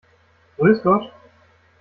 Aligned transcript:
Grüß 0.57 0.81
Gott! 0.81 1.13